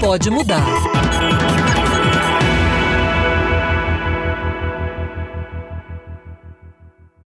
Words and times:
pode 0.00 0.30
mudar. 0.30 1.73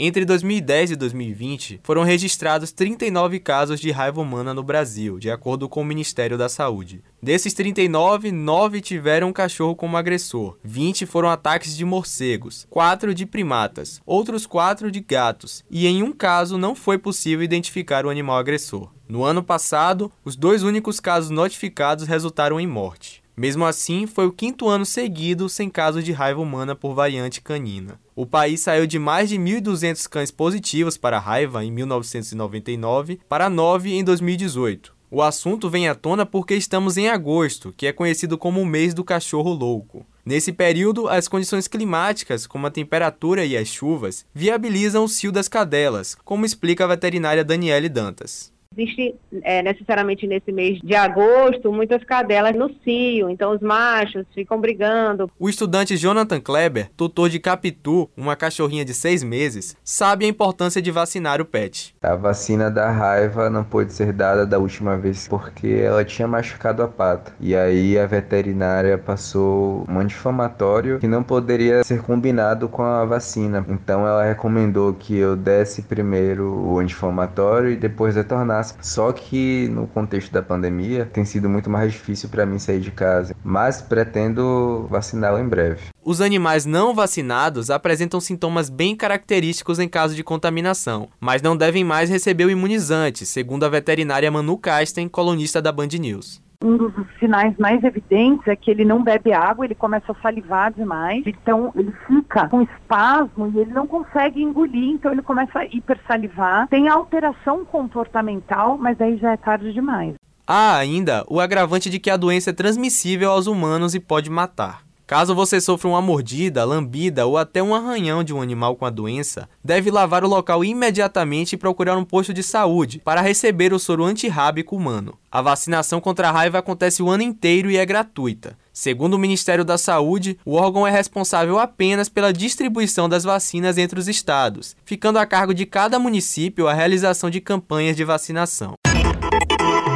Entre 0.00 0.24
2010 0.24 0.92
e 0.92 0.96
2020, 0.96 1.80
foram 1.82 2.04
registrados 2.04 2.70
39 2.70 3.40
casos 3.40 3.80
de 3.80 3.90
raiva 3.90 4.20
humana 4.20 4.54
no 4.54 4.62
Brasil, 4.62 5.18
de 5.18 5.28
acordo 5.28 5.68
com 5.68 5.80
o 5.80 5.84
Ministério 5.84 6.38
da 6.38 6.48
Saúde. 6.48 7.02
Desses 7.20 7.52
39, 7.52 8.30
9 8.30 8.80
tiveram 8.80 9.30
um 9.30 9.32
cachorro 9.32 9.74
como 9.74 9.96
agressor, 9.96 10.56
20 10.62 11.04
foram 11.04 11.28
ataques 11.28 11.76
de 11.76 11.84
morcegos, 11.84 12.64
4 12.70 13.12
de 13.12 13.26
primatas, 13.26 14.00
outros 14.06 14.46
4 14.46 14.88
de 14.88 15.00
gatos, 15.00 15.64
e 15.68 15.88
em 15.88 16.00
um 16.04 16.12
caso 16.12 16.56
não 16.56 16.76
foi 16.76 16.96
possível 16.96 17.42
identificar 17.42 18.06
o 18.06 18.10
animal 18.10 18.38
agressor. 18.38 18.92
No 19.08 19.24
ano 19.24 19.42
passado, 19.42 20.12
os 20.24 20.36
dois 20.36 20.62
únicos 20.62 21.00
casos 21.00 21.30
notificados 21.30 22.06
resultaram 22.06 22.60
em 22.60 22.68
morte. 22.68 23.20
Mesmo 23.38 23.64
assim, 23.64 24.04
foi 24.04 24.26
o 24.26 24.32
quinto 24.32 24.68
ano 24.68 24.84
seguido 24.84 25.48
sem 25.48 25.70
caso 25.70 26.02
de 26.02 26.10
raiva 26.10 26.40
humana 26.40 26.74
por 26.74 26.92
variante 26.92 27.40
canina. 27.40 28.00
O 28.16 28.26
país 28.26 28.62
saiu 28.62 28.84
de 28.84 28.98
mais 28.98 29.28
de 29.28 29.38
1.200 29.38 30.08
cães 30.08 30.32
positivos 30.32 30.96
para 30.98 31.20
raiva 31.20 31.64
em 31.64 31.70
1999 31.70 33.20
para 33.28 33.48
9 33.48 33.94
em 33.94 34.02
2018. 34.02 34.92
O 35.08 35.22
assunto 35.22 35.70
vem 35.70 35.88
à 35.88 35.94
tona 35.94 36.26
porque 36.26 36.56
estamos 36.56 36.96
em 36.96 37.08
agosto, 37.08 37.72
que 37.76 37.86
é 37.86 37.92
conhecido 37.92 38.36
como 38.36 38.60
o 38.60 38.66
mês 38.66 38.92
do 38.92 39.04
cachorro 39.04 39.52
louco. 39.52 40.04
Nesse 40.26 40.52
período, 40.52 41.08
as 41.08 41.28
condições 41.28 41.68
climáticas, 41.68 42.44
como 42.44 42.66
a 42.66 42.72
temperatura 42.72 43.44
e 43.44 43.56
as 43.56 43.68
chuvas, 43.68 44.26
viabilizam 44.34 45.04
o 45.04 45.08
cio 45.08 45.30
das 45.30 45.46
cadelas, 45.46 46.16
como 46.24 46.44
explica 46.44 46.82
a 46.82 46.88
veterinária 46.88 47.44
Daniele 47.44 47.88
Dantas. 47.88 48.52
Existe 48.76 49.16
é, 49.42 49.62
necessariamente 49.62 50.26
nesse 50.26 50.52
mês 50.52 50.78
de 50.80 50.94
agosto 50.94 51.72
muitas 51.72 52.04
cadelas 52.04 52.54
no 52.54 52.70
cio, 52.84 53.28
então 53.30 53.52
os 53.52 53.60
machos 53.60 54.24
ficam 54.34 54.60
brigando. 54.60 55.28
O 55.38 55.48
estudante 55.48 55.96
Jonathan 55.96 56.38
Kleber, 56.38 56.90
tutor 56.96 57.28
de 57.30 57.40
Capitu, 57.40 58.08
uma 58.16 58.36
cachorrinha 58.36 58.84
de 58.84 58.94
seis 58.94 59.22
meses, 59.22 59.76
sabe 59.82 60.26
a 60.26 60.28
importância 60.28 60.82
de 60.82 60.90
vacinar 60.90 61.40
o 61.40 61.46
pet. 61.46 61.94
A 62.02 62.14
vacina 62.14 62.70
da 62.70 62.90
raiva 62.90 63.48
não 63.48 63.64
pôde 63.64 63.92
ser 63.92 64.12
dada 64.12 64.46
da 64.46 64.58
última 64.58 64.96
vez 64.96 65.26
porque 65.26 65.66
ela 65.66 66.04
tinha 66.04 66.28
machucado 66.28 66.82
a 66.82 66.88
pata. 66.88 67.32
E 67.40 67.56
aí 67.56 67.98
a 67.98 68.06
veterinária 68.06 68.98
passou 68.98 69.86
um 69.88 69.98
anti-inflamatório 69.98 70.98
que 70.98 71.08
não 71.08 71.22
poderia 71.22 71.82
ser 71.82 72.02
combinado 72.02 72.68
com 72.68 72.82
a 72.82 73.04
vacina. 73.04 73.64
Então 73.68 74.06
ela 74.06 74.24
recomendou 74.24 74.92
que 74.92 75.16
eu 75.16 75.34
desse 75.34 75.82
primeiro 75.82 76.44
o 76.44 76.78
anti-inflamatório 76.78 77.70
e 77.70 77.76
depois 77.76 78.14
retornasse 78.14 78.57
só 78.80 79.12
que 79.12 79.68
no 79.68 79.86
contexto 79.86 80.32
da 80.32 80.42
pandemia 80.42 81.04
tem 81.06 81.24
sido 81.24 81.48
muito 81.48 81.70
mais 81.70 81.92
difícil 81.92 82.28
para 82.28 82.46
mim 82.46 82.58
sair 82.58 82.80
de 82.80 82.90
casa, 82.90 83.34
mas 83.44 83.80
pretendo 83.80 84.86
vaciná-lo 84.90 85.38
em 85.38 85.48
breve. 85.48 85.82
Os 86.04 86.20
animais 86.20 86.64
não 86.64 86.94
vacinados 86.94 87.70
apresentam 87.70 88.20
sintomas 88.20 88.70
bem 88.70 88.96
característicos 88.96 89.78
em 89.78 89.88
caso 89.88 90.14
de 90.14 90.24
contaminação, 90.24 91.08
mas 91.20 91.42
não 91.42 91.56
devem 91.56 91.84
mais 91.84 92.08
receber 92.08 92.44
o 92.44 92.50
imunizante, 92.50 93.26
segundo 93.26 93.64
a 93.64 93.68
veterinária 93.68 94.30
Manu 94.30 94.56
Kasten, 94.56 95.08
colunista 95.08 95.60
da 95.60 95.70
Band 95.70 95.88
News. 96.00 96.47
Um 96.60 96.76
dos 96.76 96.92
sinais 97.20 97.56
mais 97.56 97.84
evidentes 97.84 98.48
é 98.48 98.56
que 98.56 98.68
ele 98.68 98.84
não 98.84 99.00
bebe 99.00 99.32
água, 99.32 99.64
ele 99.64 99.76
começa 99.76 100.10
a 100.10 100.14
salivar 100.16 100.72
demais, 100.72 101.22
então 101.24 101.72
ele 101.76 101.92
fica 102.08 102.48
com 102.48 102.62
espasmo 102.62 103.52
e 103.54 103.60
ele 103.60 103.72
não 103.72 103.86
consegue 103.86 104.42
engolir, 104.42 104.90
então 104.90 105.12
ele 105.12 105.22
começa 105.22 105.60
a 105.60 105.64
hipersalivar. 105.66 106.66
Tem 106.66 106.88
alteração 106.88 107.64
comportamental, 107.64 108.76
mas 108.76 109.00
aí 109.00 109.16
já 109.18 109.34
é 109.34 109.36
tarde 109.36 109.72
demais. 109.72 110.14
Há 110.44 110.76
ainda 110.76 111.24
o 111.28 111.38
agravante 111.38 111.88
de 111.88 112.00
que 112.00 112.10
a 112.10 112.16
doença 112.16 112.50
é 112.50 112.52
transmissível 112.52 113.30
aos 113.30 113.46
humanos 113.46 113.94
e 113.94 114.00
pode 114.00 114.28
matar. 114.28 114.87
Caso 115.08 115.34
você 115.34 115.58
sofra 115.58 115.88
uma 115.88 116.02
mordida, 116.02 116.66
lambida 116.66 117.24
ou 117.24 117.38
até 117.38 117.62
um 117.62 117.74
arranhão 117.74 118.22
de 118.22 118.34
um 118.34 118.42
animal 118.42 118.76
com 118.76 118.84
a 118.84 118.90
doença, 118.90 119.48
deve 119.64 119.90
lavar 119.90 120.22
o 120.22 120.28
local 120.28 120.62
imediatamente 120.62 121.54
e 121.54 121.56
procurar 121.56 121.96
um 121.96 122.04
posto 122.04 122.34
de 122.34 122.42
saúde 122.42 123.00
para 123.02 123.22
receber 123.22 123.72
o 123.72 123.78
soro 123.78 124.04
antirrábico 124.04 124.76
humano. 124.76 125.16
A 125.32 125.40
vacinação 125.40 125.98
contra 125.98 126.28
a 126.28 126.30
raiva 126.30 126.58
acontece 126.58 127.02
o 127.02 127.08
ano 127.08 127.22
inteiro 127.22 127.70
e 127.70 127.78
é 127.78 127.86
gratuita. 127.86 128.54
Segundo 128.70 129.14
o 129.14 129.18
Ministério 129.18 129.64
da 129.64 129.78
Saúde, 129.78 130.38
o 130.44 130.56
órgão 130.56 130.86
é 130.86 130.90
responsável 130.90 131.58
apenas 131.58 132.10
pela 132.10 132.30
distribuição 132.30 133.08
das 133.08 133.24
vacinas 133.24 133.78
entre 133.78 133.98
os 133.98 134.08
estados, 134.08 134.76
ficando 134.84 135.18
a 135.18 135.24
cargo 135.24 135.54
de 135.54 135.64
cada 135.64 135.98
município 135.98 136.68
a 136.68 136.74
realização 136.74 137.30
de 137.30 137.40
campanhas 137.40 137.96
de 137.96 138.04
vacinação. 138.04 138.74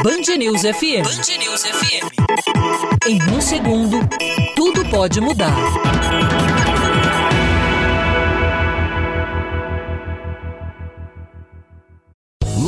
Band 0.02 0.36
News 0.38 0.62
FM. 0.62 1.04
Band 1.04 1.38
News 1.38 1.64
FM. 1.64 2.22
Em 3.06 3.22
um 3.30 3.40
segundo, 3.40 3.98
pode 4.92 5.20
mudar. 5.22 6.61